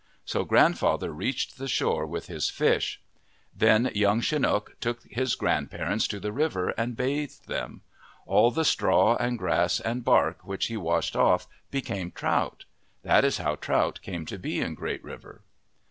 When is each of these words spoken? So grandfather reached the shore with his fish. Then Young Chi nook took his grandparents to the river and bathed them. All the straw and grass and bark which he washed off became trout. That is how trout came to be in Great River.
So 0.25 0.43
grandfather 0.45 1.11
reached 1.13 1.59
the 1.59 1.67
shore 1.67 2.07
with 2.07 2.25
his 2.25 2.49
fish. 2.49 2.99
Then 3.55 3.91
Young 3.93 4.21
Chi 4.21 4.39
nook 4.39 4.75
took 4.79 5.03
his 5.03 5.35
grandparents 5.35 6.07
to 6.07 6.19
the 6.19 6.31
river 6.31 6.69
and 6.69 6.97
bathed 6.97 7.47
them. 7.47 7.81
All 8.25 8.49
the 8.49 8.65
straw 8.65 9.15
and 9.17 9.37
grass 9.37 9.79
and 9.79 10.03
bark 10.03 10.43
which 10.43 10.65
he 10.69 10.75
washed 10.75 11.15
off 11.15 11.45
became 11.69 12.09
trout. 12.09 12.65
That 13.03 13.23
is 13.23 13.37
how 13.37 13.57
trout 13.57 13.99
came 14.01 14.25
to 14.25 14.39
be 14.39 14.59
in 14.59 14.73
Great 14.73 15.03
River. 15.03 15.43